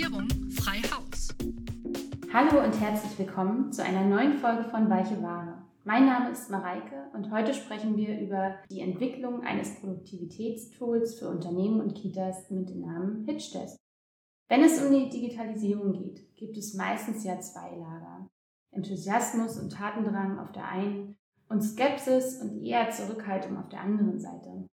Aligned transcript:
Digitalisierung 0.00 0.50
frei 0.52 0.80
Haus. 0.94 1.28
Hallo 2.32 2.64
und 2.64 2.80
herzlich 2.80 3.18
willkommen 3.18 3.70
zu 3.70 3.84
einer 3.84 4.06
neuen 4.06 4.38
Folge 4.38 4.64
von 4.70 4.88
Weiche 4.88 5.22
Ware. 5.22 5.62
Mein 5.84 6.06
Name 6.06 6.30
ist 6.30 6.50
Mareike 6.50 7.10
und 7.12 7.30
heute 7.30 7.52
sprechen 7.52 7.98
wir 7.98 8.18
über 8.18 8.54
die 8.70 8.80
Entwicklung 8.80 9.42
eines 9.42 9.78
Produktivitätstools 9.78 11.18
für 11.18 11.28
Unternehmen 11.28 11.82
und 11.82 11.94
Kitas 11.94 12.50
mit 12.50 12.70
dem 12.70 12.80
Namen 12.80 13.26
HitchDesk. 13.26 13.76
Wenn 14.48 14.64
es 14.64 14.82
um 14.82 14.90
die 14.90 15.10
Digitalisierung 15.10 15.92
geht, 15.92 16.34
gibt 16.34 16.56
es 16.56 16.72
meistens 16.72 17.22
ja 17.24 17.38
zwei 17.38 17.76
Lager. 17.76 18.26
Enthusiasmus 18.70 19.58
und 19.58 19.70
Tatendrang 19.70 20.38
auf 20.38 20.50
der 20.52 20.66
einen 20.66 21.18
und 21.50 21.60
Skepsis 21.60 22.40
und 22.40 22.62
eher 22.62 22.88
Zurückhaltung 22.90 23.58
auf 23.58 23.68
der 23.68 23.82
anderen 23.82 24.18
Seite. 24.18 24.66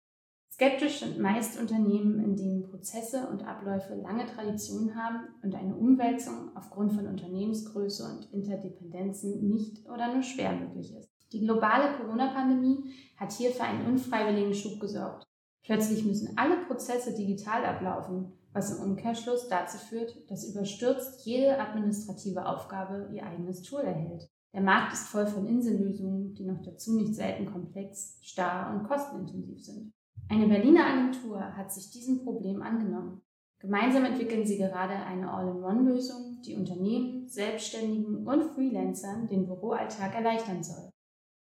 Skeptisch 0.50 1.00
sind 1.00 1.18
meist 1.18 1.60
Unternehmen, 1.60 2.18
in 2.24 2.36
denen 2.36 2.62
Prozesse 2.62 3.28
und 3.28 3.46
Abläufe 3.46 3.94
lange 3.94 4.24
Tradition 4.26 4.96
haben 4.96 5.28
und 5.42 5.54
eine 5.54 5.74
Umwälzung 5.74 6.50
aufgrund 6.54 6.92
von 6.94 7.06
Unternehmensgröße 7.06 8.04
und 8.04 8.32
Interdependenzen 8.32 9.46
nicht 9.48 9.86
oder 9.88 10.14
nur 10.14 10.22
schwer 10.22 10.52
möglich 10.52 10.94
ist. 10.96 11.10
Die 11.32 11.40
globale 11.40 11.96
Corona-Pandemie 11.98 12.94
hat 13.16 13.32
hier 13.32 13.50
für 13.50 13.64
einen 13.64 13.86
unfreiwilligen 13.86 14.54
Schub 14.54 14.80
gesorgt. 14.80 15.26
Plötzlich 15.62 16.04
müssen 16.04 16.38
alle 16.38 16.64
Prozesse 16.66 17.14
digital 17.14 17.64
ablaufen, 17.64 18.32
was 18.52 18.70
im 18.70 18.82
Umkehrschluss 18.82 19.48
dazu 19.48 19.76
führt, 19.76 20.30
dass 20.30 20.48
überstürzt 20.48 21.26
jede 21.26 21.58
administrative 21.58 22.46
Aufgabe 22.46 23.10
ihr 23.12 23.26
eigenes 23.26 23.62
Tool 23.62 23.80
erhält. 23.80 24.30
Der 24.54 24.62
Markt 24.62 24.94
ist 24.94 25.08
voll 25.08 25.26
von 25.26 25.46
Insellösungen, 25.46 26.32
die 26.34 26.44
noch 26.44 26.62
dazu 26.62 26.96
nicht 26.96 27.14
selten 27.14 27.44
komplex, 27.52 28.16
starr 28.22 28.72
und 28.74 28.88
kostenintensiv 28.88 29.62
sind. 29.62 29.92
Eine 30.28 30.48
Berliner 30.48 30.86
Agentur 30.86 31.40
hat 31.56 31.72
sich 31.72 31.90
diesem 31.90 32.24
Problem 32.24 32.60
angenommen. 32.60 33.22
Gemeinsam 33.60 34.04
entwickeln 34.04 34.44
sie 34.44 34.58
gerade 34.58 34.94
eine 34.94 35.32
All-in-One-Lösung, 35.32 36.42
die 36.44 36.56
Unternehmen, 36.56 37.28
Selbstständigen 37.28 38.26
und 38.26 38.42
Freelancern 38.54 39.28
den 39.28 39.46
Büroalltag 39.46 40.14
erleichtern 40.14 40.62
soll. 40.62 40.90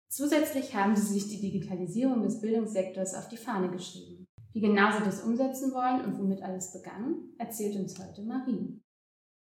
Zusätzlich 0.09 0.75
haben 0.75 0.97
sie 0.97 1.13
sich 1.13 1.29
die 1.29 1.41
Digitalisierung 1.41 2.23
des 2.23 2.41
Bildungssektors 2.41 3.15
auf 3.15 3.29
die 3.29 3.37
Fahne 3.37 3.71
geschrieben. 3.71 4.27
Wie 4.53 4.61
genau 4.61 4.91
sie 4.91 5.05
das 5.05 5.23
umsetzen 5.23 5.73
wollen 5.73 6.05
und 6.05 6.19
womit 6.19 6.43
alles 6.43 6.73
begann, 6.73 7.17
erzählt 7.39 7.77
uns 7.77 7.97
heute 7.99 8.23
Marie. 8.23 8.81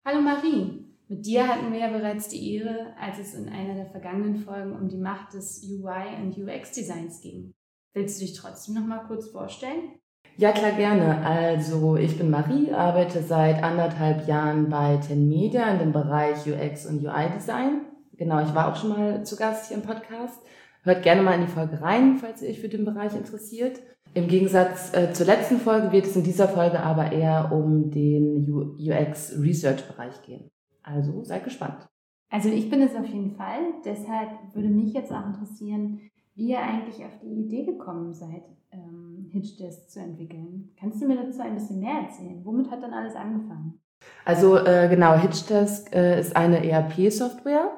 Hallo 0.05 0.21
Marie, 0.21 0.85
mit 1.07 1.25
dir 1.25 1.47
hatten 1.47 1.73
wir 1.73 1.79
ja 1.79 1.91
bereits 1.91 2.29
die 2.29 2.55
Ehre, 2.55 2.95
als 2.97 3.19
es 3.19 3.33
in 3.33 3.49
einer 3.49 3.75
der 3.75 3.89
vergangenen 3.89 4.37
Folgen 4.37 4.73
um 4.73 4.87
die 4.87 4.97
Macht 4.97 5.33
des 5.33 5.61
UI 5.63 6.21
und 6.21 6.37
UX 6.37 6.71
Designs 6.71 7.19
ging. 7.19 7.53
Willst 7.93 8.19
du 8.19 8.25
dich 8.25 8.33
trotzdem 8.33 8.73
noch 8.73 8.85
mal 8.85 9.03
kurz 9.07 9.27
vorstellen? 9.27 9.99
Ja, 10.37 10.51
klar, 10.51 10.71
gerne. 10.71 11.23
Also, 11.23 11.95
ich 11.95 12.17
bin 12.17 12.31
Marie, 12.31 12.71
arbeite 12.71 13.21
seit 13.21 13.61
anderthalb 13.61 14.27
Jahren 14.27 14.69
bei 14.69 14.97
Ten 14.97 15.29
Media 15.29 15.71
in 15.71 15.77
dem 15.77 15.91
Bereich 15.91 16.37
UX 16.47 16.87
und 16.87 17.03
UI 17.03 17.29
Design. 17.35 17.81
Genau, 18.13 18.41
ich 18.41 18.53
war 18.55 18.71
auch 18.71 18.75
schon 18.75 18.89
mal 18.89 19.23
zu 19.23 19.35
Gast 19.35 19.67
hier 19.67 19.77
im 19.77 19.83
Podcast. 19.83 20.41
Hört 20.81 21.03
gerne 21.03 21.21
mal 21.21 21.35
in 21.35 21.41
die 21.41 21.51
Folge 21.51 21.81
rein, 21.81 22.17
falls 22.17 22.41
ihr 22.41 22.49
euch 22.49 22.59
für 22.59 22.69
den 22.69 22.83
Bereich 22.83 23.15
interessiert. 23.15 23.79
Im 24.15 24.27
Gegensatz 24.27 24.91
äh, 24.95 25.13
zur 25.13 25.27
letzten 25.27 25.59
Folge 25.59 25.91
wird 25.91 26.05
es 26.05 26.15
in 26.15 26.23
dieser 26.23 26.47
Folge 26.47 26.79
aber 26.79 27.11
eher 27.11 27.51
um 27.51 27.91
den 27.91 28.75
UX 28.79 29.33
Research 29.39 29.87
Bereich 29.87 30.19
gehen. 30.23 30.49
Also 30.81 31.23
seid 31.23 31.43
gespannt. 31.43 31.87
Also 32.29 32.49
ich 32.49 32.69
bin 32.69 32.81
es 32.81 32.95
auf 32.95 33.05
jeden 33.05 33.35
Fall. 33.35 33.59
Deshalb 33.85 34.31
würde 34.53 34.69
mich 34.69 34.93
jetzt 34.93 35.11
auch 35.11 35.27
interessieren, 35.27 36.01
wie 36.35 36.49
ihr 36.49 36.59
eigentlich 36.59 37.03
auf 37.05 37.19
die 37.21 37.45
Idee 37.45 37.65
gekommen 37.65 38.13
seid, 38.13 38.43
ähm, 38.71 39.29
Hitchdesk 39.31 39.89
zu 39.89 39.99
entwickeln. 39.99 40.73
Kannst 40.79 41.01
du 41.01 41.07
mir 41.07 41.17
dazu 41.17 41.41
ein 41.41 41.55
bisschen 41.55 41.79
mehr 41.79 42.01
erzählen? 42.01 42.43
Womit 42.43 42.71
hat 42.71 42.81
dann 42.81 42.93
alles 42.93 43.15
angefangen? 43.15 43.79
Also 44.25 44.57
äh, 44.57 44.87
genau, 44.89 45.15
Hitchdesk 45.15 45.93
äh, 45.93 46.19
ist 46.19 46.35
eine 46.35 46.67
ERP-Software. 46.67 47.71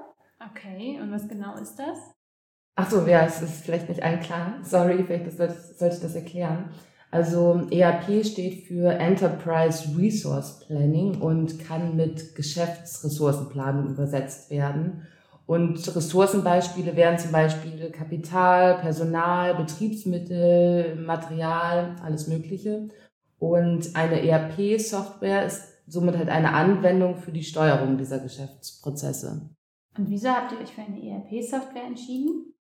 Okay, 0.51 0.99
und 1.01 1.11
was 1.11 1.27
genau 1.27 1.55
ist 1.55 1.75
das? 1.75 2.15
Ach 2.75 2.89
so, 2.89 3.05
ja, 3.07 3.25
es 3.25 3.41
ist 3.41 3.63
vielleicht 3.63 3.87
nicht 3.87 4.03
allen 4.03 4.19
klar. 4.19 4.59
Sorry, 4.63 5.03
vielleicht 5.03 5.31
sollte, 5.31 5.53
sollte 5.53 5.95
ich 5.95 6.01
das 6.01 6.15
erklären. 6.15 6.71
Also 7.09 7.65
ERP 7.71 8.25
steht 8.25 8.65
für 8.65 8.91
Enterprise 8.91 9.97
Resource 9.97 10.59
Planning 10.59 11.21
und 11.21 11.59
kann 11.59 11.95
mit 11.95 12.35
Geschäftsressourcenplanung 12.35 13.93
übersetzt 13.93 14.49
werden. 14.49 15.07
Und 15.45 15.95
Ressourcenbeispiele 15.95 16.95
wären 16.95 17.19
zum 17.19 17.31
Beispiel 17.31 17.91
Kapital, 17.91 18.79
Personal, 18.79 19.55
Betriebsmittel, 19.55 20.95
Material, 20.95 21.95
alles 22.03 22.27
Mögliche. 22.27 22.89
Und 23.37 23.95
eine 23.95 24.27
ERP-Software 24.27 25.45
ist 25.45 25.61
somit 25.87 26.17
halt 26.17 26.29
eine 26.29 26.53
Anwendung 26.53 27.15
für 27.15 27.31
die 27.31 27.43
Steuerung 27.43 27.97
dieser 27.97 28.19
Geschäftsprozesse. 28.19 29.49
Und 29.97 30.09
wieso 30.09 30.29
habt 30.29 30.51
ihr 30.51 30.59
euch 30.59 30.73
für 30.73 30.81
eine 30.81 31.01
ERP-Software 31.01 31.85
entschieden? 31.85 32.53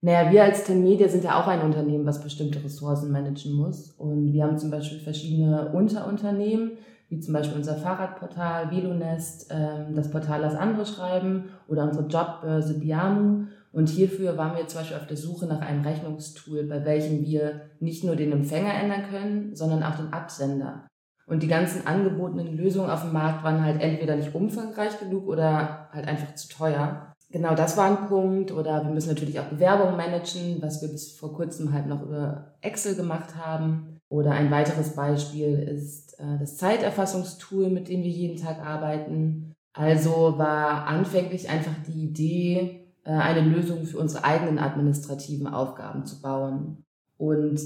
Naja, 0.00 0.32
wir 0.32 0.42
als 0.42 0.64
Ten 0.64 0.82
Media 0.82 1.08
sind 1.08 1.22
ja 1.22 1.40
auch 1.40 1.46
ein 1.46 1.60
Unternehmen, 1.60 2.06
was 2.06 2.22
bestimmte 2.22 2.64
Ressourcen 2.64 3.12
managen 3.12 3.52
muss. 3.52 3.92
Und 3.92 4.32
wir 4.32 4.42
haben 4.42 4.58
zum 4.58 4.70
Beispiel 4.70 4.98
verschiedene 4.98 5.70
Unterunternehmen, 5.72 6.72
wie 7.12 7.20
zum 7.20 7.34
Beispiel 7.34 7.58
unser 7.58 7.76
Fahrradportal 7.76 8.70
Velonest, 8.70 9.50
ähm, 9.50 9.94
das 9.94 10.10
Portal 10.10 10.40
Las 10.40 10.54
Andere 10.54 10.86
schreiben 10.86 11.50
oder 11.68 11.84
unsere 11.84 12.06
Jobbörse 12.06 12.80
Biamu. 12.80 13.44
Und 13.70 13.90
hierfür 13.90 14.38
waren 14.38 14.56
wir 14.56 14.66
zum 14.66 14.80
Beispiel 14.80 14.96
auf 14.96 15.06
der 15.06 15.18
Suche 15.18 15.46
nach 15.46 15.60
einem 15.60 15.82
Rechnungstool, 15.82 16.64
bei 16.64 16.84
welchem 16.86 17.22
wir 17.22 17.60
nicht 17.80 18.02
nur 18.02 18.16
den 18.16 18.32
Empfänger 18.32 18.72
ändern 18.72 19.02
können, 19.10 19.54
sondern 19.54 19.82
auch 19.82 19.96
den 19.96 20.12
Absender. 20.12 20.86
Und 21.26 21.42
die 21.42 21.48
ganzen 21.48 21.86
angebotenen 21.86 22.56
Lösungen 22.56 22.88
auf 22.88 23.02
dem 23.02 23.12
Markt 23.12 23.44
waren 23.44 23.62
halt 23.62 23.82
entweder 23.82 24.16
nicht 24.16 24.34
umfangreich 24.34 24.98
genug 24.98 25.26
oder 25.28 25.90
halt 25.92 26.08
einfach 26.08 26.34
zu 26.34 26.48
teuer. 26.48 27.12
Genau, 27.30 27.54
das 27.54 27.76
war 27.76 27.86
ein 27.86 28.08
Punkt. 28.08 28.52
Oder 28.52 28.84
wir 28.84 28.90
müssen 28.90 29.08
natürlich 29.10 29.38
auch 29.38 29.48
Bewerbungen 29.48 29.96
managen, 29.96 30.62
was 30.62 30.80
wir 30.80 30.88
bis 30.88 31.12
vor 31.12 31.34
kurzem 31.34 31.74
halt 31.74 31.86
noch 31.86 32.02
über 32.02 32.54
Excel 32.62 32.94
gemacht 32.94 33.36
haben. 33.36 33.91
Oder 34.12 34.32
ein 34.32 34.50
weiteres 34.50 34.90
Beispiel 34.90 35.58
ist 35.58 36.20
äh, 36.20 36.38
das 36.38 36.58
Zeiterfassungstool, 36.58 37.70
mit 37.70 37.88
dem 37.88 38.02
wir 38.02 38.10
jeden 38.10 38.36
Tag 38.36 38.58
arbeiten. 38.58 39.54
Also 39.72 40.34
war 40.36 40.86
anfänglich 40.86 41.48
einfach 41.48 41.72
die 41.88 42.04
Idee, 42.04 42.88
äh, 43.04 43.10
eine 43.10 43.40
Lösung 43.40 43.86
für 43.86 43.98
unsere 43.98 44.22
eigenen 44.22 44.58
administrativen 44.58 45.46
Aufgaben 45.46 46.04
zu 46.04 46.20
bauen. 46.20 46.84
Und 47.16 47.58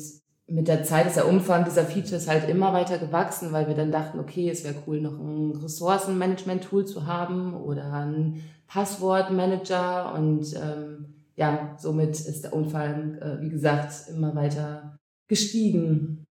mit 0.47 0.69
der 0.69 0.85
Zeit 0.85 1.09
ist 1.09 1.17
der 1.17 1.29
Umfang 1.29 1.65
dieser 1.65 1.83
Features 1.83 2.29
halt 2.29 2.49
immer 2.49 2.73
weiter 2.73 2.99
gewachsen, 2.99 3.51
weil 3.51 3.67
wir 3.67 3.75
dann 3.75 3.91
dachten, 3.91 4.21
okay, 4.21 4.49
es 4.49 4.63
wäre 4.63 4.77
cool, 4.87 5.01
noch 5.01 5.19
ein 5.19 5.51
Ressourcenmanagement-Tool 5.51 6.87
zu 6.87 7.07
haben 7.07 7.55
oder 7.55 7.93
ein 7.93 8.41
Passwortmanager 8.69 10.15
und 10.15 10.55
ähm, 10.55 11.25
ja, 11.35 11.75
somit 11.77 12.11
ist 12.11 12.45
der 12.45 12.53
Umfang, 12.53 13.17
äh, 13.17 13.41
wie 13.41 13.49
gesagt, 13.49 14.09
immer 14.15 14.33
weiter 14.37 14.97
gestiegen. 15.27 16.26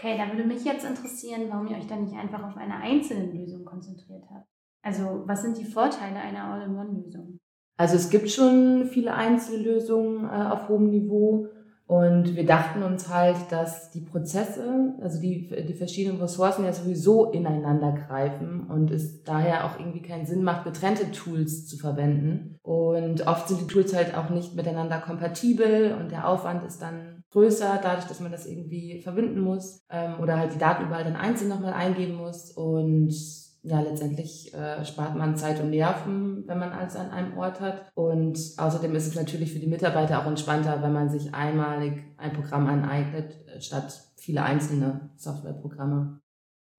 Okay, 0.00 0.16
da 0.16 0.34
würde 0.34 0.48
mich 0.48 0.64
jetzt 0.64 0.86
interessieren, 0.86 1.42
warum 1.50 1.66
ihr 1.66 1.76
euch 1.76 1.86
dann 1.86 2.04
nicht 2.04 2.16
einfach 2.16 2.42
auf 2.42 2.56
eine 2.56 2.76
einzelne 2.76 3.30
Lösung 3.32 3.66
konzentriert 3.66 4.24
habt. 4.32 4.46
Also, 4.82 5.24
was 5.26 5.42
sind 5.42 5.58
die 5.58 5.66
Vorteile 5.66 6.16
einer 6.16 6.44
All-in-One-Lösung? 6.44 7.38
Also, 7.76 7.96
es 7.96 8.08
gibt 8.08 8.30
schon 8.30 8.86
viele 8.86 9.12
Einzellösungen 9.12 10.24
äh, 10.24 10.48
auf 10.50 10.70
hohem 10.70 10.88
Niveau. 10.88 11.48
Und 11.86 12.34
wir 12.34 12.46
dachten 12.46 12.82
uns 12.82 13.08
halt, 13.08 13.36
dass 13.50 13.90
die 13.90 14.00
Prozesse, 14.00 14.94
also 15.02 15.20
die, 15.20 15.48
die 15.66 15.74
verschiedenen 15.74 16.20
Ressourcen 16.20 16.64
ja 16.64 16.72
sowieso 16.72 17.32
ineinander 17.32 17.92
greifen 17.92 18.70
und 18.70 18.92
es 18.92 19.24
daher 19.24 19.66
auch 19.66 19.78
irgendwie 19.78 20.00
keinen 20.00 20.24
Sinn 20.24 20.44
macht, 20.44 20.64
getrennte 20.64 21.10
Tools 21.10 21.66
zu 21.66 21.76
verwenden. 21.76 22.56
Und 22.62 23.26
oft 23.26 23.48
sind 23.48 23.60
die 23.62 23.66
Tools 23.66 23.94
halt 23.94 24.16
auch 24.16 24.30
nicht 24.30 24.54
miteinander 24.54 24.98
kompatibel 24.98 25.96
und 26.00 26.12
der 26.12 26.28
Aufwand 26.28 26.62
ist 26.62 26.80
dann 26.80 27.19
größer, 27.30 27.78
dadurch, 27.82 28.06
dass 28.06 28.20
man 28.20 28.32
das 28.32 28.46
irgendwie 28.46 29.00
verbinden 29.00 29.40
muss 29.40 29.84
ähm, 29.90 30.20
oder 30.20 30.38
halt 30.38 30.54
die 30.54 30.58
Daten 30.58 30.86
überall 30.86 31.04
dann 31.04 31.16
einzeln 31.16 31.48
nochmal 31.48 31.72
eingeben 31.72 32.14
muss. 32.14 32.50
Und 32.52 33.14
ja, 33.62 33.80
letztendlich 33.80 34.54
äh, 34.54 34.84
spart 34.84 35.16
man 35.16 35.36
Zeit 35.36 35.60
und 35.60 35.70
Nerven, 35.70 36.44
wenn 36.46 36.58
man 36.58 36.72
alles 36.72 36.96
an 36.96 37.10
einem 37.10 37.36
Ort 37.36 37.60
hat. 37.60 37.90
Und 37.94 38.38
außerdem 38.56 38.94
ist 38.94 39.08
es 39.08 39.16
natürlich 39.16 39.52
für 39.52 39.58
die 39.58 39.66
Mitarbeiter 39.66 40.20
auch 40.20 40.26
entspannter, 40.26 40.82
wenn 40.82 40.92
man 40.92 41.10
sich 41.10 41.34
einmalig 41.34 42.04
ein 42.16 42.32
Programm 42.32 42.66
aneignet, 42.66 43.36
äh, 43.48 43.60
statt 43.60 43.92
viele 44.16 44.42
einzelne 44.42 45.10
Softwareprogramme. 45.16 46.20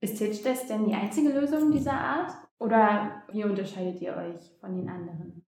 Ist 0.01 0.17
Hitchdesk 0.17 0.67
denn 0.67 0.85
die 0.85 0.95
einzige 0.95 1.29
Lösung 1.29 1.71
dieser 1.71 1.93
Art? 1.93 2.31
Oder 2.57 3.23
wie 3.31 3.43
unterscheidet 3.43 4.01
ihr 4.01 4.15
euch 4.15 4.51
von 4.59 4.75
den 4.75 4.89
anderen? 4.89 5.40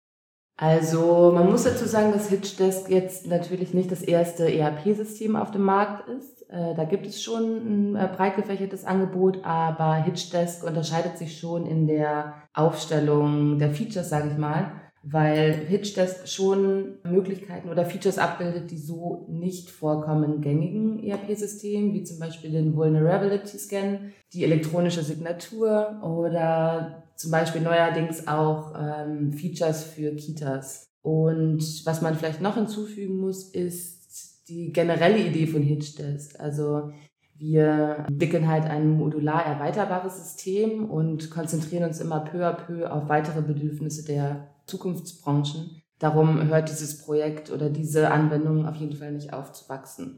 Also 0.55 1.31
man 1.33 1.49
muss 1.49 1.63
dazu 1.63 1.85
sagen, 1.85 2.11
dass 2.11 2.29
Hitchdesk 2.29 2.89
jetzt 2.89 3.25
natürlich 3.25 3.73
nicht 3.73 3.91
das 3.91 4.03
erste 4.03 4.53
ERP-System 4.53 5.35
auf 5.35 5.49
dem 5.49 5.63
Markt 5.63 6.07
ist. 6.09 6.47
Äh, 6.49 6.75
da 6.75 6.83
gibt 6.83 7.07
es 7.07 7.23
schon 7.23 7.43
ein 7.43 7.95
äh, 7.95 8.07
breit 8.15 8.35
gefächertes 8.35 8.85
Angebot, 8.85 9.43
aber 9.43 9.95
Hitchdesk 9.95 10.63
unterscheidet 10.63 11.17
sich 11.17 11.39
schon 11.39 11.65
in 11.65 11.87
der 11.87 12.35
Aufstellung 12.53 13.57
der 13.57 13.71
Features, 13.71 14.09
sage 14.09 14.29
ich 14.31 14.37
mal. 14.37 14.71
weil 15.03 15.65
HitchDesk 15.67 16.29
schon 16.29 16.99
Möglichkeiten 17.03 17.69
oder 17.69 17.85
Features 17.85 18.17
abbildet, 18.17 18.71
die 18.71 18.77
so 18.77 19.25
nicht 19.29 19.69
vorkommen 19.69 20.39
gängigen 20.39 21.03
ERP-Systemen, 21.03 21.93
wie 21.93 22.03
zum 22.03 22.19
Beispiel 22.19 22.51
den 22.51 22.75
Vulnerability 22.75 23.57
Scan, 23.57 24.13
die 24.31 24.45
elektronische 24.45 25.03
Signatur 25.03 25.99
oder 26.01 27.02
zum 27.23 27.31
Beispiel 27.31 27.61
neuerdings 27.61 28.27
auch 28.27 28.73
ähm, 28.77 29.31
Features 29.31 29.85
für 29.85 30.13
Kitas. 30.13 30.89
Und 31.01 31.85
was 31.85 32.01
man 32.01 32.15
vielleicht 32.15 32.41
noch 32.41 32.55
hinzufügen 32.55 33.17
muss, 33.17 33.49
ist 33.49 34.49
die 34.49 34.73
generelle 34.73 35.19
Idee 35.19 35.47
von 35.47 35.61
HitchDesk. 35.61 36.37
Also 36.37 36.91
wir 37.37 38.05
entwickeln 38.09 38.49
halt 38.49 38.65
ein 38.65 38.89
modular 38.89 39.45
erweiterbares 39.45 40.17
System 40.21 40.89
und 40.89 41.31
konzentrieren 41.31 41.85
uns 41.85 42.01
immer 42.01 42.19
peu 42.19 42.45
à 42.45 42.51
peu 42.51 42.91
auf 42.91 43.07
weitere 43.07 43.41
Bedürfnisse 43.41 44.03
der 44.03 44.49
Zukunftsbranchen. 44.67 45.81
Darum 45.99 46.45
hört 46.49 46.69
dieses 46.69 47.05
Projekt 47.05 47.51
oder 47.51 47.69
diese 47.69 48.11
Anwendung 48.11 48.65
auf 48.65 48.75
jeden 48.75 48.97
Fall 48.97 49.13
nicht 49.13 49.31
auf 49.31 49.53
zu 49.53 49.69
wachsen. 49.69 50.17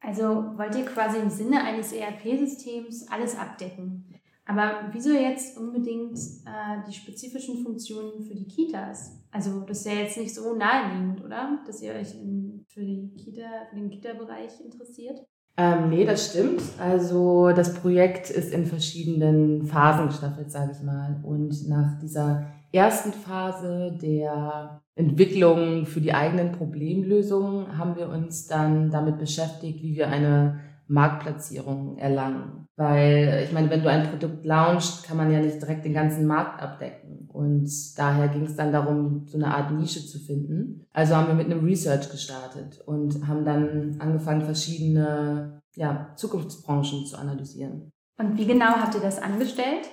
Also 0.00 0.24
wollt 0.56 0.76
ihr 0.76 0.84
quasi 0.84 1.18
im 1.18 1.30
Sinne 1.30 1.64
eines 1.64 1.92
ERP-Systems 1.92 3.08
alles 3.10 3.36
abdecken. 3.36 4.14
Aber 4.48 4.88
wieso 4.92 5.10
jetzt 5.10 5.58
unbedingt 5.58 6.16
äh, 6.16 6.86
die 6.88 6.92
spezifischen 6.92 7.64
Funktionen 7.64 8.22
für 8.22 8.34
die 8.34 8.46
Kitas? 8.46 9.20
Also 9.32 9.60
das 9.60 9.80
ist 9.80 9.86
ja 9.86 10.00
jetzt 10.00 10.16
nicht 10.16 10.34
so 10.34 10.54
naheliegend, 10.54 11.24
oder? 11.24 11.58
Dass 11.66 11.82
ihr 11.82 11.92
euch 11.92 12.14
in, 12.14 12.64
für, 12.68 12.80
die 12.80 13.12
Kita, 13.16 13.66
für 13.68 13.76
den 13.76 13.90
Kita-Bereich 13.90 14.60
interessiert? 14.64 15.20
Ähm, 15.56 15.90
nee, 15.90 16.04
das 16.04 16.30
stimmt. 16.30 16.62
Also 16.78 17.50
das 17.50 17.74
Projekt 17.74 18.30
ist 18.30 18.52
in 18.52 18.66
verschiedenen 18.66 19.66
Phasen 19.66 20.08
gestaffelt, 20.08 20.50
sage 20.50 20.72
ich 20.72 20.82
mal. 20.82 21.20
Und 21.24 21.68
nach 21.68 21.98
dieser 21.98 22.46
ersten 22.72 23.12
Phase 23.12 23.98
der 24.00 24.80
Entwicklung 24.94 25.86
für 25.86 26.00
die 26.00 26.12
eigenen 26.12 26.52
Problemlösungen 26.52 27.78
haben 27.78 27.96
wir 27.96 28.08
uns 28.10 28.46
dann 28.46 28.90
damit 28.90 29.18
beschäftigt, 29.18 29.82
wie 29.82 29.96
wir 29.96 30.08
eine 30.08 30.60
Marktplatzierung 30.86 31.98
erlangen. 31.98 32.65
Weil 32.76 33.44
ich 33.44 33.52
meine, 33.52 33.70
wenn 33.70 33.82
du 33.82 33.90
ein 33.90 34.10
Produkt 34.10 34.44
launchst, 34.44 35.04
kann 35.04 35.16
man 35.16 35.32
ja 35.32 35.40
nicht 35.40 35.60
direkt 35.62 35.86
den 35.86 35.94
ganzen 35.94 36.26
Markt 36.26 36.60
abdecken. 36.60 37.28
Und 37.32 37.70
daher 37.96 38.28
ging 38.28 38.44
es 38.44 38.56
dann 38.56 38.70
darum, 38.70 39.26
so 39.26 39.38
eine 39.38 39.54
Art 39.54 39.72
Nische 39.72 40.04
zu 40.06 40.18
finden. 40.18 40.84
Also 40.92 41.16
haben 41.16 41.28
wir 41.28 41.34
mit 41.34 41.46
einem 41.46 41.64
Research 41.64 42.10
gestartet 42.10 42.82
und 42.84 43.26
haben 43.26 43.44
dann 43.46 43.96
angefangen, 43.98 44.42
verschiedene 44.42 45.62
ja, 45.74 46.12
Zukunftsbranchen 46.16 47.06
zu 47.06 47.16
analysieren. 47.16 47.92
Und 48.18 48.36
wie 48.38 48.46
genau 48.46 48.66
habt 48.66 48.94
ihr 48.94 49.00
das 49.00 49.20
angestellt? 49.20 49.88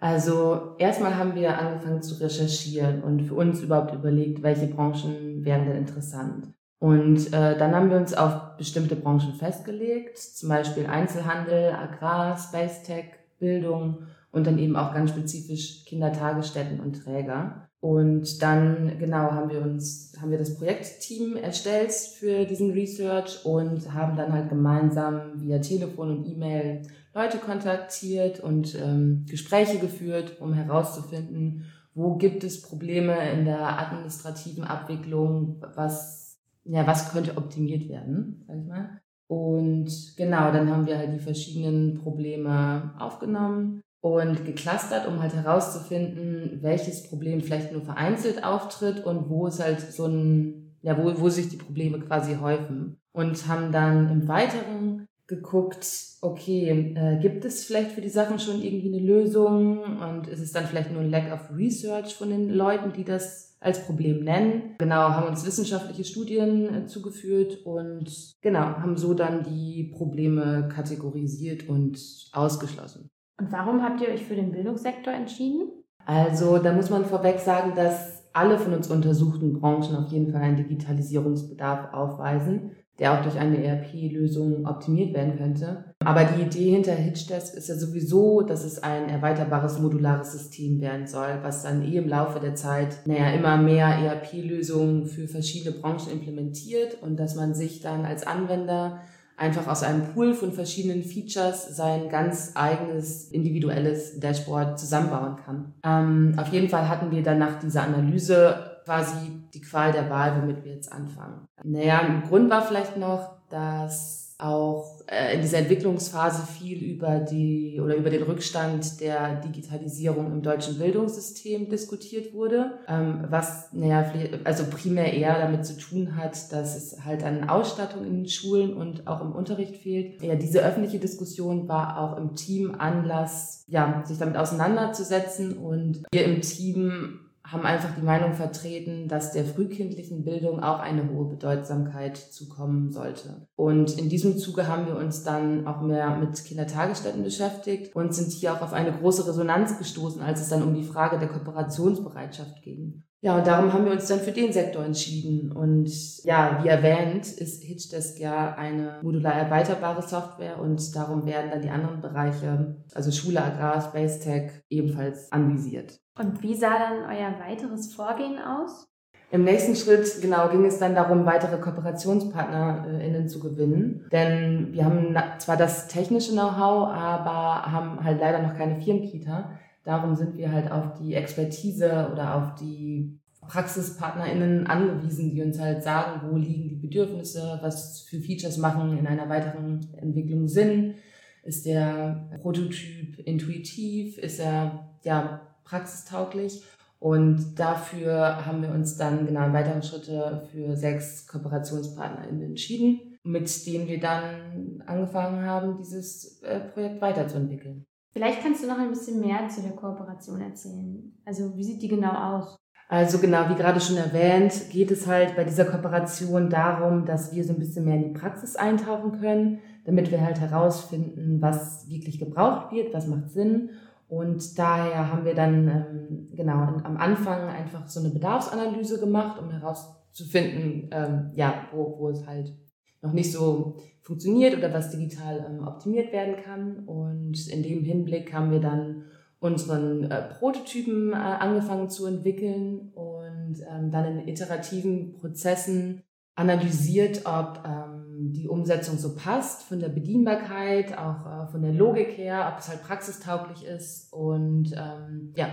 Also 0.00 0.74
erstmal 0.78 1.16
haben 1.16 1.34
wir 1.34 1.58
angefangen 1.58 2.02
zu 2.02 2.20
recherchieren 2.20 3.02
und 3.02 3.22
für 3.22 3.34
uns 3.34 3.60
überhaupt 3.60 3.94
überlegt, 3.94 4.42
welche 4.42 4.66
Branchen 4.66 5.44
wären 5.44 5.64
denn 5.64 5.76
interessant. 5.76 6.52
Und 6.84 7.32
äh, 7.32 7.56
dann 7.56 7.74
haben 7.74 7.88
wir 7.88 7.96
uns 7.96 8.12
auf 8.12 8.58
bestimmte 8.58 8.94
Branchen 8.94 9.32
festgelegt, 9.32 10.18
zum 10.18 10.50
Beispiel 10.50 10.84
Einzelhandel, 10.84 11.72
Agrar, 11.72 12.36
Space 12.36 12.82
Tech, 12.82 13.06
Bildung 13.38 14.02
und 14.32 14.46
dann 14.46 14.58
eben 14.58 14.76
auch 14.76 14.92
ganz 14.92 15.08
spezifisch 15.08 15.86
Kindertagesstätten 15.86 16.80
und 16.80 17.02
Träger. 17.02 17.70
Und 17.80 18.42
dann 18.42 18.98
genau 18.98 19.30
haben 19.30 19.48
wir 19.48 19.62
uns, 19.62 20.12
haben 20.20 20.30
wir 20.30 20.36
das 20.36 20.58
Projektteam 20.58 21.36
erstellt 21.36 21.90
für 21.90 22.44
diesen 22.44 22.72
Research 22.72 23.46
und 23.46 23.94
haben 23.94 24.18
dann 24.18 24.34
halt 24.34 24.50
gemeinsam 24.50 25.40
via 25.40 25.60
Telefon 25.60 26.18
und 26.18 26.26
E-Mail 26.26 26.82
Leute 27.14 27.38
kontaktiert 27.38 28.40
und 28.40 28.74
ähm, 28.74 29.24
Gespräche 29.26 29.78
geführt, 29.78 30.38
um 30.38 30.52
herauszufinden, 30.52 31.64
wo 31.94 32.16
gibt 32.16 32.44
es 32.44 32.60
Probleme 32.60 33.16
in 33.32 33.46
der 33.46 33.80
administrativen 33.80 34.64
Abwicklung, 34.64 35.64
was 35.74 36.23
ja, 36.64 36.86
was 36.86 37.12
könnte 37.12 37.36
optimiert 37.36 37.88
werden, 37.88 38.44
sag 38.46 38.56
ich 38.58 38.66
mal. 38.66 39.00
Und 39.26 40.14
genau, 40.16 40.52
dann 40.52 40.70
haben 40.70 40.86
wir 40.86 40.98
halt 40.98 41.12
die 41.12 41.18
verschiedenen 41.18 41.94
Probleme 41.94 42.94
aufgenommen 42.98 43.80
und 44.00 44.44
geclustert, 44.44 45.08
um 45.08 45.22
halt 45.22 45.34
herauszufinden, 45.34 46.58
welches 46.60 47.08
Problem 47.08 47.40
vielleicht 47.40 47.72
nur 47.72 47.82
vereinzelt 47.82 48.44
auftritt 48.44 49.04
und 49.04 49.30
wo 49.30 49.46
es 49.46 49.60
halt 49.60 49.80
so 49.80 50.06
ein, 50.06 50.76
ja, 50.82 50.98
wo, 50.98 51.20
wo 51.20 51.28
sich 51.30 51.48
die 51.48 51.56
Probleme 51.56 51.98
quasi 52.00 52.36
häufen. 52.36 52.98
Und 53.12 53.46
haben 53.46 53.72
dann 53.72 54.10
im 54.10 54.28
Weiteren 54.28 55.03
geguckt, 55.26 55.86
okay, 56.20 56.94
äh, 56.96 57.18
gibt 57.20 57.44
es 57.44 57.64
vielleicht 57.64 57.92
für 57.92 58.00
die 58.00 58.08
Sachen 58.08 58.38
schon 58.38 58.62
irgendwie 58.62 58.94
eine 58.94 59.04
Lösung 59.04 59.78
und 59.78 60.28
ist 60.28 60.40
es 60.40 60.52
dann 60.52 60.66
vielleicht 60.66 60.92
nur 60.92 61.00
ein 61.00 61.10
Lack 61.10 61.32
of 61.32 61.56
Research 61.56 62.14
von 62.14 62.30
den 62.30 62.50
Leuten, 62.50 62.92
die 62.92 63.04
das 63.04 63.56
als 63.60 63.86
Problem 63.86 64.22
nennen. 64.22 64.74
Genau, 64.78 65.08
haben 65.08 65.28
uns 65.28 65.46
wissenschaftliche 65.46 66.04
Studien 66.04 66.74
äh, 66.74 66.86
zugeführt 66.86 67.64
und 67.64 68.34
genau, 68.42 68.60
haben 68.60 68.98
so 68.98 69.14
dann 69.14 69.42
die 69.42 69.90
Probleme 69.96 70.68
kategorisiert 70.70 71.68
und 71.68 71.98
ausgeschlossen. 72.32 73.08
Und 73.40 73.50
warum 73.50 73.82
habt 73.82 74.02
ihr 74.02 74.08
euch 74.08 74.24
für 74.24 74.36
den 74.36 74.52
Bildungssektor 74.52 75.12
entschieden? 75.12 75.70
Also, 76.04 76.58
da 76.58 76.72
muss 76.72 76.90
man 76.90 77.06
vorweg 77.06 77.40
sagen, 77.40 77.72
dass 77.74 78.24
alle 78.34 78.58
von 78.58 78.74
uns 78.74 78.90
untersuchten 78.90 79.58
Branchen 79.58 79.96
auf 79.96 80.12
jeden 80.12 80.30
Fall 80.30 80.42
einen 80.42 80.56
Digitalisierungsbedarf 80.56 81.94
aufweisen 81.94 82.72
der 82.98 83.12
auch 83.12 83.22
durch 83.22 83.38
eine 83.38 83.62
ERP-Lösung 83.62 84.66
optimiert 84.66 85.14
werden 85.14 85.36
könnte. 85.36 85.84
Aber 86.04 86.24
die 86.24 86.42
Idee 86.42 86.70
hinter 86.70 86.92
HitchDesk 86.92 87.54
ist 87.54 87.68
ja 87.68 87.74
sowieso, 87.74 88.42
dass 88.42 88.64
es 88.64 88.82
ein 88.82 89.08
erweiterbares 89.08 89.80
modulares 89.80 90.32
System 90.32 90.80
werden 90.80 91.06
soll, 91.06 91.40
was 91.42 91.62
dann 91.62 91.82
eh 91.82 91.96
im 91.96 92.08
Laufe 92.08 92.38
der 92.38 92.54
Zeit, 92.54 93.06
naja, 93.06 93.30
immer 93.30 93.56
mehr 93.56 93.88
ERP-Lösungen 93.88 95.06
für 95.06 95.26
verschiedene 95.26 95.76
Branchen 95.76 96.12
implementiert 96.12 97.02
und 97.02 97.18
dass 97.18 97.34
man 97.34 97.54
sich 97.54 97.80
dann 97.80 98.04
als 98.04 98.26
Anwender 98.26 99.00
einfach 99.36 99.66
aus 99.66 99.82
einem 99.82 100.12
Pool 100.12 100.32
von 100.34 100.52
verschiedenen 100.52 101.02
Features 101.02 101.76
sein 101.76 102.08
ganz 102.08 102.52
eigenes 102.54 103.30
individuelles 103.30 104.20
Dashboard 104.20 104.78
zusammenbauen 104.78 105.36
kann. 105.44 105.74
Ähm, 105.84 106.38
auf 106.38 106.48
jeden 106.48 106.68
Fall 106.68 106.88
hatten 106.88 107.10
wir 107.10 107.22
dann 107.22 107.38
nach 107.38 107.58
dieser 107.58 107.82
Analyse 107.82 108.78
quasi 108.84 109.43
die 109.54 109.60
Qual 109.60 109.92
der 109.92 110.10
Wahl, 110.10 110.40
womit 110.40 110.64
wir 110.64 110.72
jetzt 110.72 110.92
anfangen. 110.92 111.46
Naja, 111.62 112.00
ein 112.00 112.22
Grund 112.28 112.50
war 112.50 112.62
vielleicht 112.62 112.96
noch, 112.96 113.38
dass 113.50 114.24
auch 114.38 115.00
äh, 115.06 115.34
in 115.36 115.42
dieser 115.42 115.58
Entwicklungsphase 115.58 116.46
viel 116.46 116.82
über 116.82 117.20
die 117.20 117.80
oder 117.82 117.94
über 117.94 118.10
den 118.10 118.24
Rückstand 118.24 119.00
der 119.00 119.36
Digitalisierung 119.36 120.32
im 120.32 120.42
deutschen 120.42 120.78
Bildungssystem 120.78 121.68
diskutiert 121.68 122.34
wurde, 122.34 122.78
ähm, 122.88 123.26
was 123.30 123.72
naja, 123.72 124.12
also 124.42 124.64
primär 124.64 125.12
eher 125.12 125.38
damit 125.38 125.64
zu 125.64 125.78
tun 125.78 126.16
hat, 126.16 126.52
dass 126.52 126.76
es 126.76 127.04
halt 127.04 127.22
an 127.22 127.48
Ausstattung 127.48 128.04
in 128.04 128.16
den 128.16 128.28
Schulen 128.28 128.74
und 128.76 129.06
auch 129.06 129.20
im 129.20 129.32
Unterricht 129.32 129.76
fehlt. 129.76 130.20
Ja, 130.20 130.34
diese 130.34 130.60
öffentliche 130.60 130.98
Diskussion 130.98 131.68
war 131.68 132.00
auch 132.00 132.18
im 132.18 132.34
Team 132.34 132.74
Anlass, 132.76 133.64
ja, 133.68 134.02
sich 134.04 134.18
damit 134.18 134.36
auseinanderzusetzen 134.36 135.56
und 135.58 136.02
wir 136.12 136.24
im 136.24 136.40
Team 136.40 137.20
haben 137.46 137.66
einfach 137.66 137.94
die 137.94 138.04
Meinung 138.04 138.32
vertreten, 138.32 139.06
dass 139.06 139.32
der 139.32 139.44
frühkindlichen 139.44 140.24
Bildung 140.24 140.62
auch 140.62 140.78
eine 140.78 141.10
hohe 141.10 141.26
Bedeutsamkeit 141.26 142.16
zukommen 142.16 142.90
sollte. 142.90 143.46
Und 143.54 143.98
in 143.98 144.08
diesem 144.08 144.38
Zuge 144.38 144.66
haben 144.66 144.86
wir 144.86 144.96
uns 144.96 145.24
dann 145.24 145.66
auch 145.66 145.82
mehr 145.82 146.16
mit 146.16 146.42
Kindertagesstätten 146.42 147.22
beschäftigt 147.22 147.94
und 147.94 148.14
sind 148.14 148.32
hier 148.32 148.54
auch 148.54 148.62
auf 148.62 148.72
eine 148.72 148.92
große 148.92 149.28
Resonanz 149.28 149.78
gestoßen, 149.78 150.22
als 150.22 150.40
es 150.40 150.48
dann 150.48 150.62
um 150.62 150.74
die 150.74 150.84
Frage 150.84 151.18
der 151.18 151.28
Kooperationsbereitschaft 151.28 152.62
ging. 152.62 153.04
Ja, 153.20 153.38
und 153.38 153.46
darum 153.46 153.72
haben 153.72 153.86
wir 153.86 153.92
uns 153.92 154.06
dann 154.06 154.20
für 154.20 154.32
den 154.32 154.52
Sektor 154.52 154.84
entschieden. 154.84 155.50
Und 155.50 155.90
ja, 156.24 156.60
wie 156.62 156.68
erwähnt, 156.68 157.26
ist 157.26 157.64
HitchDesk 157.64 158.20
ja 158.20 158.54
eine 158.54 158.98
modular 159.02 159.32
erweiterbare 159.32 160.02
Software 160.02 160.60
und 160.60 160.94
darum 160.94 161.24
werden 161.24 161.50
dann 161.50 161.62
die 161.62 161.70
anderen 161.70 162.02
Bereiche, 162.02 162.76
also 162.94 163.10
Schule, 163.10 163.42
Agrar, 163.42 163.80
Space 163.80 164.20
Tech, 164.20 164.50
ebenfalls 164.68 165.32
anvisiert. 165.32 166.03
Und 166.18 166.42
wie 166.42 166.54
sah 166.54 166.78
dann 166.78 167.04
euer 167.04 167.34
weiteres 167.40 167.92
Vorgehen 167.92 168.38
aus? 168.38 168.86
Im 169.30 169.42
nächsten 169.42 169.74
Schritt, 169.74 170.20
genau, 170.22 170.48
ging 170.48 170.64
es 170.64 170.78
dann 170.78 170.94
darum, 170.94 171.26
weitere 171.26 171.58
KooperationspartnerInnen 171.58 173.28
zu 173.28 173.40
gewinnen. 173.40 174.06
Denn 174.12 174.72
wir 174.72 174.84
haben 174.84 175.16
zwar 175.38 175.56
das 175.56 175.88
technische 175.88 176.32
Know-how, 176.32 176.88
aber 176.88 177.72
haben 177.72 178.04
halt 178.04 178.20
leider 178.20 178.40
noch 178.42 178.54
keine 178.54 178.80
Firmenkita. 178.80 179.50
Darum 179.82 180.14
sind 180.14 180.36
wir 180.36 180.52
halt 180.52 180.70
auf 180.70 180.94
die 181.00 181.14
Expertise 181.14 182.10
oder 182.12 182.36
auf 182.36 182.54
die 182.54 183.18
PraxispartnerInnen 183.40 184.68
angewiesen, 184.68 185.34
die 185.34 185.42
uns 185.42 185.58
halt 185.58 185.82
sagen, 185.82 186.28
wo 186.30 186.36
liegen 186.36 186.68
die 186.68 186.76
Bedürfnisse, 186.76 187.58
was 187.60 188.02
für 188.02 188.20
Features 188.20 188.56
machen 188.56 188.96
in 188.96 189.06
einer 189.06 189.28
weiteren 189.28 189.86
Entwicklung 189.96 190.46
Sinn. 190.46 190.94
Ist 191.42 191.66
der 191.66 192.30
Prototyp 192.40 193.18
intuitiv? 193.18 194.16
Ist 194.16 194.38
er, 194.38 194.90
ja, 195.02 195.40
praxistauglich. 195.64 196.64
Und 196.98 197.58
dafür 197.58 198.46
haben 198.46 198.62
wir 198.62 198.70
uns 198.70 198.96
dann 198.96 199.26
genau 199.26 199.52
weitere 199.52 199.82
Schritte 199.82 200.48
für 200.50 200.76
sechs 200.76 201.26
KooperationspartnerInnen 201.26 202.42
entschieden, 202.42 203.18
mit 203.24 203.66
denen 203.66 203.86
wir 203.86 204.00
dann 204.00 204.82
angefangen 204.86 205.44
haben, 205.44 205.76
dieses 205.76 206.40
äh, 206.42 206.60
Projekt 206.60 207.02
weiterzuentwickeln. 207.02 207.84
Vielleicht 208.14 208.42
kannst 208.42 208.62
du 208.62 208.68
noch 208.68 208.78
ein 208.78 208.90
bisschen 208.90 209.20
mehr 209.20 209.48
zu 209.48 209.60
der 209.60 209.72
Kooperation 209.72 210.40
erzählen. 210.40 211.12
Also 211.24 211.56
wie 211.56 211.64
sieht 211.64 211.82
die 211.82 211.88
genau 211.88 212.12
aus? 212.12 212.56
Also 212.88 213.18
genau, 213.18 213.48
wie 213.48 213.54
gerade 213.54 213.80
schon 213.80 213.96
erwähnt, 213.96 214.70
geht 214.70 214.90
es 214.90 215.06
halt 215.06 215.34
bei 215.36 215.44
dieser 215.44 215.64
Kooperation 215.64 216.48
darum, 216.48 217.06
dass 217.06 217.34
wir 217.34 217.42
so 217.44 217.52
ein 217.52 217.58
bisschen 217.58 217.86
mehr 217.86 217.96
in 217.96 218.04
die 218.04 218.18
Praxis 218.18 218.56
eintauchen 218.56 219.20
können, 219.20 219.58
damit 219.84 220.10
wir 220.10 220.20
halt 220.20 220.38
herausfinden, 220.40 221.42
was 221.42 221.88
wirklich 221.88 222.18
gebraucht 222.18 222.72
wird, 222.72 222.94
was 222.94 223.06
macht 223.06 223.30
Sinn. 223.30 223.70
Und 224.08 224.58
daher 224.58 225.10
haben 225.10 225.24
wir 225.24 225.34
dann 225.34 225.68
ähm, 225.68 226.28
genau 226.32 226.58
am 226.58 226.96
Anfang 226.96 227.48
einfach 227.48 227.88
so 227.88 228.00
eine 228.00 228.10
Bedarfsanalyse 228.10 229.00
gemacht, 229.00 229.40
um 229.40 229.50
herauszufinden, 229.50 230.88
ähm, 230.92 231.30
ja, 231.34 231.68
wo, 231.72 231.96
wo 231.98 232.10
es 232.10 232.26
halt 232.26 232.52
noch 233.00 233.12
nicht 233.12 233.32
so 233.32 233.76
funktioniert 234.02 234.56
oder 234.56 234.72
was 234.72 234.90
digital 234.90 235.46
ähm, 235.48 235.66
optimiert 235.66 236.12
werden 236.12 236.36
kann. 236.42 236.84
Und 236.86 237.48
in 237.48 237.62
dem 237.62 237.82
Hinblick 237.84 238.32
haben 238.32 238.50
wir 238.50 238.60
dann 238.60 239.04
unseren 239.40 240.10
äh, 240.10 240.22
Prototypen 240.38 241.12
äh, 241.12 241.16
angefangen 241.16 241.90
zu 241.90 242.06
entwickeln 242.06 242.92
und 242.94 243.56
ähm, 243.70 243.90
dann 243.90 244.18
in 244.18 244.28
iterativen 244.28 245.12
Prozessen 245.12 246.02
analysiert, 246.34 247.22
ob 247.26 247.62
ähm, 247.66 247.93
die 248.32 248.48
Umsetzung 248.48 248.98
so 248.98 249.14
passt, 249.14 249.62
von 249.62 249.80
der 249.80 249.88
Bedienbarkeit, 249.88 250.96
auch 250.96 251.26
äh, 251.26 251.46
von 251.48 251.62
der 251.62 251.72
Logik 251.72 252.16
her, 252.16 252.52
ob 252.52 252.60
es 252.60 252.68
halt 252.68 252.82
praxistauglich 252.82 253.64
ist. 253.64 254.12
Und 254.12 254.72
ähm, 254.76 255.32
ja, 255.36 255.48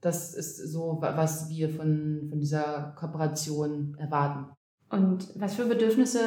das 0.00 0.34
ist 0.34 0.56
so, 0.72 0.98
was 1.00 1.48
wir 1.48 1.68
von, 1.70 2.26
von 2.28 2.38
dieser 2.38 2.94
Kooperation 2.98 3.96
erwarten. 3.98 4.52
Und 4.90 5.28
was 5.40 5.54
für 5.54 5.66
Bedürfnisse 5.66 6.20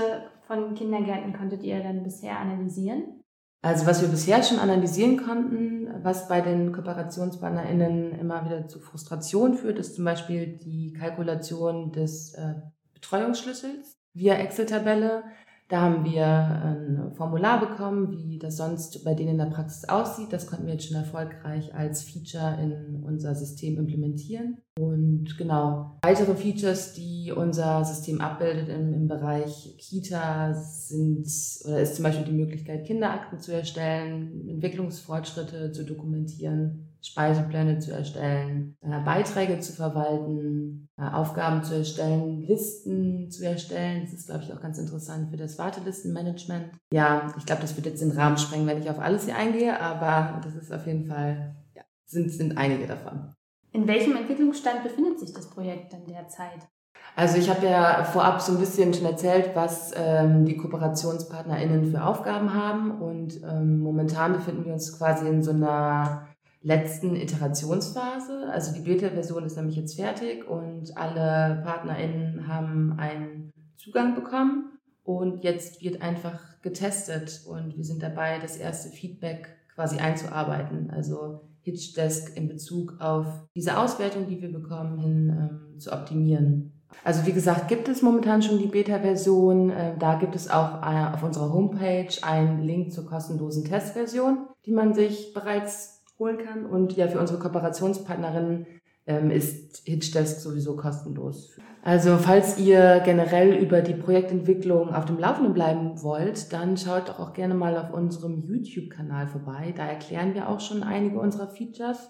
von 0.48 0.74
Kindergärten 0.74 1.34
konntet 1.34 1.64
ihr 1.64 1.82
dann 1.82 2.04
bisher 2.04 2.38
analysieren? 2.40 3.22
Also 3.62 3.86
was 3.86 4.02
wir 4.02 4.08
bisher 4.08 4.42
schon 4.42 4.60
analysieren 4.60 5.18
konnten, 5.18 5.90
was 6.02 6.30
bei 6.30 6.40
den 6.40 6.72
KooperationspartnerInnen 6.72 8.18
immer 8.18 8.46
wieder 8.46 8.68
zu 8.68 8.80
Frustration 8.80 9.54
führt, 9.54 9.80
ist 9.80 9.96
zum 9.96 10.06
Beispiel 10.06 10.58
die 10.58 10.94
Kalkulation 10.94 11.92
des 11.92 12.34
äh, 12.36 12.56
Betreuungsschlüssels 12.94 13.98
via 14.14 14.36
Excel-Tabelle. 14.36 15.24
Da 15.70 15.82
haben 15.82 16.04
wir 16.04 16.26
ein 16.26 17.12
Formular 17.14 17.60
bekommen, 17.60 18.12
wie 18.12 18.40
das 18.40 18.58
sonst 18.58 19.04
bei 19.04 19.14
denen 19.14 19.34
in 19.34 19.38
der 19.38 19.46
Praxis 19.46 19.88
aussieht. 19.88 20.34
Das 20.34 20.48
konnten 20.48 20.66
wir 20.66 20.74
jetzt 20.74 20.88
schon 20.88 20.98
erfolgreich 20.98 21.76
als 21.76 22.02
Feature 22.02 22.58
in 22.60 23.04
unser 23.04 23.36
System 23.36 23.78
implementieren. 23.78 24.58
Und 24.80 25.38
genau, 25.38 26.00
weitere 26.02 26.34
Features, 26.36 26.94
die 26.94 27.32
unser 27.36 27.86
System 27.86 28.20
abbildet 28.20 28.70
im, 28.70 28.94
im 28.96 29.08
Bereich 29.08 29.78
Kita 29.78 30.56
sind 30.56 31.28
oder 31.66 31.82
ist 31.82 31.96
zum 31.96 32.04
Beispiel 32.04 32.26
die 32.26 32.32
Möglichkeit, 32.32 32.88
Kinderakten 32.88 33.40
zu 33.40 33.54
erstellen, 33.54 34.50
Entwicklungsfortschritte 34.50 35.72
zu 35.72 35.86
dokumentieren, 35.86 36.89
Speisepläne 37.02 37.80
zu 37.80 37.92
erstellen, 37.92 38.78
äh, 38.82 39.00
Beiträge 39.00 39.60
zu 39.60 39.74
verwalten, 39.74 40.90
äh, 40.98 41.04
Aufgaben 41.04 41.64
zu 41.64 41.76
erstellen, 41.76 42.42
Listen 42.42 43.32
zu 43.32 43.46
erstellen. 43.46 44.02
Das 44.04 44.14
ist, 44.14 44.28
glaube 44.28 44.44
ich, 44.44 44.54
auch 44.54 44.62
ganz 44.62 44.78
interessant 44.78 45.30
für 45.30 45.38
das 45.38 45.58
Wartelistenmanagement. 45.58 46.72
Ja, 46.94 47.34
ich 47.38 47.46
glaube, 47.46 47.62
das 47.62 47.76
wird 47.76 47.86
jetzt 47.86 48.02
den 48.02 48.12
Rahmen 48.12 48.38
sprengen, 48.38 48.68
wenn 48.68 48.82
ich 48.82 48.90
auf 48.90 49.00
alles 49.00 49.26
hier 49.26 49.36
eingehe, 49.36 49.80
aber 49.80 50.42
das 50.44 50.56
ist 50.56 50.74
auf 50.74 50.86
jeden 50.88 51.06
Fall, 51.06 51.56
ja, 51.76 51.84
sind, 52.06 52.32
sind 52.32 52.58
einige 52.58 52.86
davon. 52.86 53.34
In 53.72 53.88
welchem 53.88 54.16
Entwicklungsstand 54.16 54.84
befindet 54.84 55.20
sich 55.20 55.34
das 55.34 55.50
Projekt 55.50 55.94
dann 55.94 56.06
derzeit? 56.06 56.68
Also 57.16 57.38
ich 57.38 57.50
habe 57.50 57.66
ja 57.66 58.04
vorab 58.04 58.42
so 58.42 58.54
ein 58.54 58.60
bisschen 58.60 58.94
schon 58.94 59.06
erzählt, 59.06 59.52
was 59.54 59.92
ähm, 59.96 60.46
die 60.46 60.58
KooperationspartnerInnen 60.58 61.92
für 61.92 62.04
Aufgaben 62.04 62.54
haben 62.54 62.92
und 63.02 63.42
ähm, 63.44 63.80
momentan 63.80 64.34
befinden 64.34 64.66
wir 64.66 64.74
uns 64.74 64.98
quasi 64.98 65.28
in 65.28 65.44
so 65.44 65.52
einer 65.52 66.28
letzten 66.62 67.16
Iterationsphase. 67.16 68.50
Also 68.52 68.74
die 68.74 68.82
Beta-Version 68.82 69.46
ist 69.46 69.56
nämlich 69.56 69.76
jetzt 69.76 69.96
fertig 69.96 70.48
und 70.48 70.98
alle 70.98 71.62
PartnerInnen 71.64 72.48
haben 72.48 72.96
einen 72.98 73.52
Zugang 73.78 74.16
bekommen 74.16 74.78
und 75.04 75.44
jetzt 75.44 75.82
wird 75.82 76.02
einfach 76.02 76.40
getestet 76.62 77.42
und 77.48 77.78
wir 77.78 77.84
sind 77.84 78.04
dabei, 78.04 78.40
das 78.40 78.58
erste 78.58 78.90
Feedback 78.90 79.58
quasi 79.74 79.98
einzuarbeiten. 79.98 80.92
Also 80.92 81.42
Hitchdesk 81.62 82.36
in 82.36 82.48
Bezug 82.48 83.00
auf 83.00 83.26
diese 83.56 83.78
Auswertung, 83.78 84.28
die 84.28 84.42
wir 84.42 84.52
bekommen, 84.52 84.98
hin 84.98 85.30
ähm, 85.30 85.80
zu 85.80 85.92
optimieren. 85.92 86.74
Also 87.04 87.26
wie 87.26 87.34
gesagt, 87.34 87.68
gibt 87.68 87.88
es 87.88 88.02
momentan 88.02 88.42
schon 88.42 88.60
die 88.60 88.68
Beta-Version. 88.68 89.70
Äh, 89.70 89.98
da 89.98 90.16
gibt 90.16 90.36
es 90.36 90.50
auch 90.50 90.82
äh, 90.82 91.14
auf 91.14 91.24
unserer 91.24 91.54
Homepage 91.54 92.12
einen 92.22 92.62
Link 92.64 92.92
zur 92.92 93.06
kostenlosen 93.06 93.64
Testversion, 93.64 94.48
die 94.66 94.72
man 94.72 94.94
sich 94.94 95.34
bereits 95.34 95.99
holen 96.20 96.38
kann. 96.38 96.66
Und 96.66 96.96
ja, 96.96 97.08
für 97.08 97.20
unsere 97.20 97.40
Kooperationspartnerinnen 97.40 98.68
ähm, 99.08 99.32
ist 99.32 99.82
Hitchdesk 99.86 100.42
sowieso 100.42 100.76
kostenlos. 100.76 101.58
Also 101.82 102.18
falls 102.18 102.60
ihr 102.60 103.02
generell 103.06 103.56
über 103.56 103.82
die 103.82 103.94
Projektentwicklung 103.94 104.94
auf 104.94 105.06
dem 105.06 105.18
Laufenden 105.18 105.54
bleiben 105.54 106.04
wollt, 106.04 106.52
dann 106.52 106.78
schaut 106.78 107.08
doch 107.08 107.20
auch 107.20 107.34
gerne 107.34 107.56
mal 107.56 107.78
auf 107.78 107.94
unserem 107.94 108.44
YouTube-Kanal 108.44 109.28
vorbei. 109.28 109.74
Da 109.76 109.88
erklären 109.88 110.34
wir 110.34 110.50
auch 110.50 110.60
schon 110.60 110.84
einige 110.84 111.20
unserer 111.20 111.48
Features. 111.48 112.10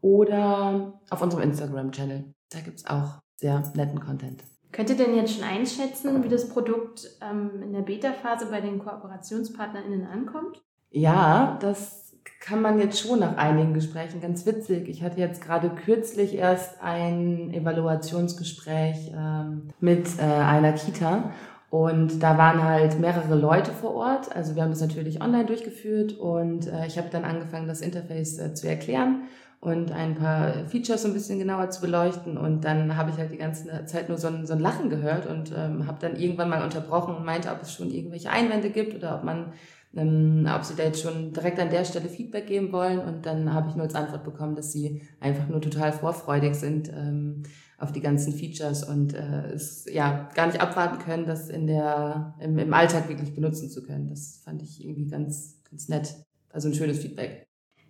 Oder 0.00 1.00
auf 1.10 1.20
unserem 1.20 1.42
Instagram-Channel. 1.42 2.32
Da 2.50 2.60
gibt's 2.60 2.86
auch 2.86 3.20
sehr 3.34 3.62
netten 3.74 4.00
Content. 4.00 4.44
Könnt 4.70 4.90
ihr 4.90 4.96
denn 4.96 5.16
jetzt 5.16 5.34
schon 5.34 5.44
einschätzen, 5.44 6.22
wie 6.22 6.28
das 6.28 6.48
Produkt 6.48 7.08
ähm, 7.20 7.62
in 7.62 7.72
der 7.72 7.80
Beta-Phase 7.80 8.46
bei 8.46 8.60
den 8.60 8.78
KooperationspartnerInnen 8.78 10.06
ankommt? 10.06 10.62
Ja, 10.90 11.58
das 11.60 12.07
kann 12.40 12.62
man 12.62 12.78
jetzt 12.78 13.00
schon 13.00 13.20
nach 13.20 13.36
einigen 13.36 13.74
Gesprächen 13.74 14.20
ganz 14.20 14.46
witzig. 14.46 14.88
Ich 14.88 15.02
hatte 15.02 15.20
jetzt 15.20 15.42
gerade 15.42 15.70
kürzlich 15.70 16.34
erst 16.34 16.82
ein 16.82 17.52
Evaluationsgespräch 17.52 19.12
ähm, 19.16 19.68
mit 19.80 20.08
äh, 20.18 20.22
einer 20.22 20.72
Kita 20.72 21.32
und 21.70 22.22
da 22.22 22.38
waren 22.38 22.64
halt 22.64 22.98
mehrere 22.98 23.34
Leute 23.34 23.72
vor 23.72 23.94
Ort. 23.94 24.34
Also 24.34 24.54
wir 24.54 24.62
haben 24.62 24.70
das 24.70 24.80
natürlich 24.80 25.20
online 25.20 25.44
durchgeführt 25.44 26.14
und 26.18 26.66
äh, 26.66 26.86
ich 26.86 26.96
habe 26.96 27.08
dann 27.10 27.24
angefangen, 27.24 27.68
das 27.68 27.82
Interface 27.82 28.38
äh, 28.38 28.54
zu 28.54 28.66
erklären 28.68 29.24
und 29.60 29.92
ein 29.92 30.14
paar 30.14 30.66
Features 30.68 31.02
so 31.02 31.08
ein 31.08 31.14
bisschen 31.14 31.38
genauer 31.38 31.68
zu 31.68 31.82
beleuchten. 31.82 32.38
Und 32.38 32.64
dann 32.64 32.96
habe 32.96 33.10
ich 33.10 33.18
halt 33.18 33.32
die 33.32 33.36
ganze 33.36 33.84
Zeit 33.84 34.08
nur 34.08 34.16
so 34.16 34.28
ein, 34.28 34.46
so 34.46 34.54
ein 34.54 34.60
Lachen 34.60 34.88
gehört 34.88 35.26
und 35.26 35.52
ähm, 35.54 35.86
habe 35.86 35.98
dann 36.00 36.16
irgendwann 36.16 36.48
mal 36.48 36.62
unterbrochen 36.62 37.14
und 37.14 37.24
meinte, 37.24 37.50
ob 37.50 37.60
es 37.60 37.72
schon 37.72 37.90
irgendwelche 37.90 38.30
Einwände 38.30 38.70
gibt 38.70 38.94
oder 38.94 39.16
ob 39.16 39.24
man 39.24 39.52
ähm, 39.98 40.48
ob 40.54 40.64
sie 40.64 40.76
da 40.76 40.84
jetzt 40.84 41.02
schon 41.02 41.32
direkt 41.32 41.58
an 41.58 41.70
der 41.70 41.84
Stelle 41.84 42.08
Feedback 42.08 42.46
geben 42.46 42.72
wollen. 42.72 43.00
Und 43.00 43.26
dann 43.26 43.52
habe 43.52 43.68
ich 43.68 43.74
nur 43.74 43.84
als 43.84 43.94
Antwort 43.94 44.24
bekommen, 44.24 44.54
dass 44.54 44.72
sie 44.72 45.02
einfach 45.20 45.48
nur 45.48 45.60
total 45.60 45.92
vorfreudig 45.92 46.54
sind 46.54 46.90
ähm, 46.94 47.42
auf 47.78 47.92
die 47.92 48.00
ganzen 48.00 48.32
Features 48.32 48.84
und 48.84 49.14
äh, 49.14 49.50
es 49.52 49.86
ja 49.92 50.28
gar 50.34 50.46
nicht 50.46 50.60
abwarten 50.60 50.98
können, 50.98 51.26
das 51.26 51.48
in 51.48 51.66
der, 51.66 52.34
im, 52.40 52.58
im 52.58 52.72
Alltag 52.72 53.08
wirklich 53.08 53.34
benutzen 53.34 53.68
zu 53.70 53.82
können. 53.82 54.08
Das 54.08 54.40
fand 54.44 54.62
ich 54.62 54.84
irgendwie 54.84 55.06
ganz, 55.06 55.62
ganz 55.68 55.88
nett. 55.88 56.14
Also 56.50 56.68
ein 56.68 56.74
schönes 56.74 56.98
Feedback. 56.98 57.46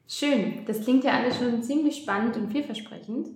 Schön, 0.06 0.64
das 0.66 0.80
klingt 0.80 1.04
ja 1.04 1.12
alles 1.12 1.36
schon 1.36 1.62
ziemlich 1.62 1.98
spannend 1.98 2.36
und 2.36 2.50
vielversprechend. 2.50 3.28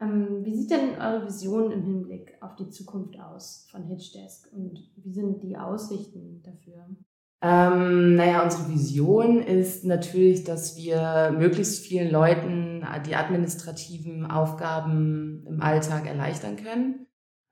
Ähm, 0.00 0.44
wie 0.44 0.54
sieht 0.54 0.70
denn 0.70 1.00
eure 1.00 1.26
Vision 1.26 1.70
im 1.70 1.82
Hinblick 1.82 2.36
auf 2.40 2.54
die 2.56 2.68
Zukunft 2.68 3.18
aus 3.18 3.66
von 3.70 3.84
Hitchdesk 3.84 4.52
und 4.52 4.90
wie 4.96 5.12
sind 5.12 5.42
die 5.42 5.56
Aussichten 5.56 6.42
dafür? 6.42 6.86
Ähm, 7.42 8.14
naja, 8.14 8.42
unsere 8.42 8.68
Vision 8.70 9.42
ist 9.42 9.84
natürlich, 9.84 10.44
dass 10.44 10.76
wir 10.76 11.34
möglichst 11.36 11.84
vielen 11.84 12.10
Leuten 12.10 12.84
die 13.06 13.14
administrativen 13.14 14.24
Aufgaben 14.26 15.44
im 15.46 15.60
Alltag 15.60 16.06
erleichtern 16.06 16.56
können. 16.56 17.06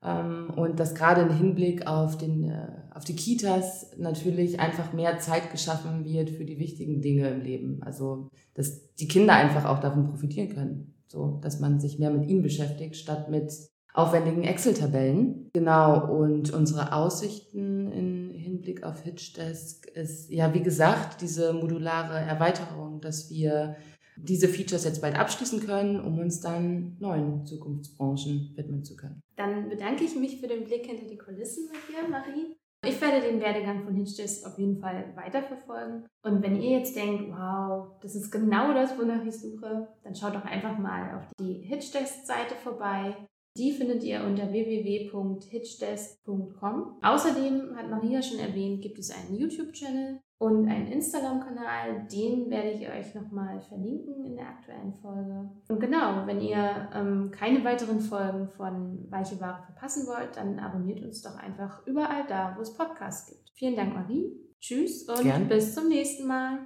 Ähm, 0.05 0.51
und 0.55 0.79
dass 0.79 0.95
gerade 0.95 1.21
im 1.21 1.31
Hinblick 1.31 1.87
auf, 1.87 2.17
den, 2.17 2.43
äh, 2.43 2.67
auf 2.93 3.03
die 3.05 3.15
Kitas 3.15 3.91
natürlich 3.97 4.59
einfach 4.59 4.93
mehr 4.93 5.19
Zeit 5.19 5.51
geschaffen 5.51 6.05
wird 6.05 6.29
für 6.29 6.45
die 6.45 6.59
wichtigen 6.59 7.01
Dinge 7.01 7.29
im 7.29 7.41
Leben. 7.41 7.81
Also, 7.81 8.29
dass 8.53 8.93
die 8.95 9.07
Kinder 9.07 9.33
einfach 9.33 9.65
auch 9.65 9.79
davon 9.79 10.07
profitieren 10.07 10.49
können. 10.49 10.95
So, 11.07 11.39
dass 11.41 11.59
man 11.59 11.79
sich 11.79 11.97
mehr 11.97 12.11
mit 12.11 12.29
ihnen 12.29 12.43
beschäftigt, 12.43 12.95
statt 12.95 13.29
mit 13.29 13.51
aufwendigen 13.93 14.43
Excel-Tabellen. 14.43 15.49
Genau, 15.53 16.11
und 16.11 16.53
unsere 16.53 16.93
Aussichten 16.93 17.91
in 17.91 18.14
Hinblick 18.45 18.83
auf 18.83 19.01
Hitchdesk 19.01 19.87
ist, 19.87 20.31
ja, 20.31 20.53
wie 20.53 20.61
gesagt, 20.61 21.21
diese 21.21 21.53
modulare 21.53 22.17
Erweiterung, 22.17 23.01
dass 23.01 23.29
wir 23.29 23.75
diese 24.17 24.47
Features 24.47 24.85
jetzt 24.85 25.01
bald 25.01 25.17
abschließen 25.17 25.59
können, 25.65 25.99
um 25.99 26.19
uns 26.19 26.39
dann 26.39 26.95
neuen 26.99 27.45
Zukunftsbranchen 27.45 28.53
widmen 28.55 28.83
zu 28.83 28.95
können. 28.95 29.21
Dann 29.35 29.67
bedanke 29.67 30.05
ich 30.05 30.15
mich 30.15 30.39
für 30.39 30.47
den 30.47 30.63
Blick 30.63 30.85
hinter 30.85 31.05
die 31.05 31.17
Kulissen 31.17 31.65
mit 31.65 31.81
dir, 31.89 32.09
Marie. 32.09 32.55
Ich 32.85 33.01
werde 33.01 33.19
den 33.19 33.41
Werdegang 33.41 33.83
von 33.83 33.95
Hitchdesk 33.95 34.45
auf 34.45 34.59
jeden 34.59 34.79
Fall 34.79 35.11
weiterverfolgen. 35.15 36.05
Und 36.23 36.43
wenn 36.43 36.61
ihr 36.61 36.77
jetzt 36.77 36.95
denkt, 36.95 37.31
wow, 37.31 37.87
das 38.01 38.15
ist 38.15 38.31
genau 38.31 38.73
das, 38.73 38.97
wonach 38.97 39.25
ich 39.25 39.35
suche, 39.35 39.87
dann 40.03 40.15
schaut 40.15 40.35
doch 40.35 40.45
einfach 40.45 40.77
mal 40.77 41.17
auf 41.17 41.23
die 41.39 41.63
Hitchdesk-Seite 41.63 42.53
vorbei. 42.63 43.15
Die 43.57 43.71
findet 43.71 44.03
ihr 44.03 44.21
unter 44.23 44.51
www.hitchdesk.com. 44.51 46.99
Außerdem 47.01 47.75
hat 47.75 47.89
Maria 47.89 48.21
schon 48.21 48.39
erwähnt, 48.39 48.81
gibt 48.81 48.99
es 48.99 49.11
einen 49.11 49.35
YouTube-Channel. 49.35 50.19
und 50.37 50.67
einen 50.67 50.91
Instagram-Kanal, 50.91 52.07
den 52.11 52.49
werde 52.49 52.71
ich 52.71 52.85
euch 52.89 53.15
nochmal 53.15 53.61
verlinken 53.61 54.25
in 54.25 54.35
der 54.35 54.49
aktuellen 54.49 54.93
Folge. 54.95 55.49
Und 55.69 55.79
genau, 55.79 56.27
wenn 56.27 56.41
ihr 56.41 56.89
ähm, 56.93 57.31
keine 57.31 57.63
weiteren 57.63 58.01
Folgen 58.01 58.49
von 58.49 59.09
Weiche 59.09 59.39
Ware 59.39 59.63
verpassen 59.63 60.05
wollt, 60.07 60.35
dann 60.35 60.59
abonniert 60.59 61.01
uns 61.05 61.21
doch 61.21 61.37
einfach 61.37 61.87
überall 61.87 62.25
da, 62.27 62.53
wo 62.57 62.61
es 62.61 62.73
Podcasts 62.75 63.29
gibt. 63.29 63.49
Vielen 63.55 63.77
Dank, 63.77 63.93
Marie. 63.93 64.29
Tschüss 64.59 65.07
und 65.07 65.23
Gern. 65.23 65.47
bis 65.47 65.73
zum 65.73 65.87
nächsten 65.87 66.27
Mal. 66.27 66.59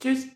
Tschüss. 0.00 0.28